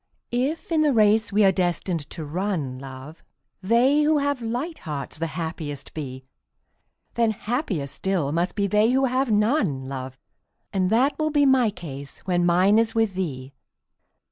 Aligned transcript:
If 0.31 0.71
in 0.71 0.81
the 0.81 0.93
race 0.95 1.31
we 1.31 1.43
are 1.43 1.51
destined 1.51 2.09
to 2.09 2.25
run, 2.25 2.79
love, 2.79 3.23
They 3.61 4.01
who 4.01 4.17
have 4.17 4.41
light 4.41 4.79
hearts 4.79 5.19
the 5.19 5.27
happiest 5.37 5.93
be, 5.93 6.25
Then 7.13 7.29
happier 7.29 7.85
still 7.85 8.31
must 8.31 8.55
be 8.55 8.65
they 8.65 8.93
who 8.93 9.05
have 9.05 9.29
none, 9.29 9.87
love. 9.87 10.17
And 10.73 10.89
that 10.89 11.19
will 11.19 11.29
be 11.29 11.45
my 11.45 11.69
case 11.69 12.17
when 12.21 12.47
mine 12.47 12.79
is 12.79 12.95
with 12.95 13.13
thee. 13.13 13.53